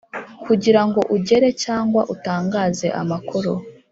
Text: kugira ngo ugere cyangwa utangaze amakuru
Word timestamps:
kugira 0.45 0.81
ngo 0.87 0.99
ugere 1.15 1.49
cyangwa 1.63 2.01
utangaze 2.13 2.87
amakuru 3.01 3.53